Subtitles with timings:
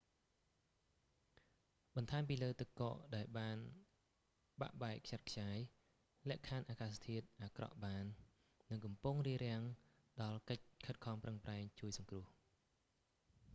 [1.95, 5.57] បន្ថែមពីលើទឹកកកដែលបាក់បែកខ្ចាត់ខ្ចាយ
[6.29, 8.05] លក្ខខណ្ឌអាកាសធាតុអាក្រក់បាន
[8.71, 9.63] និងកំពុងរារាំង
[10.21, 12.25] ដល់កិច្ចខិតខំប្រឹងប្រែងជួយសង្គ្រោះ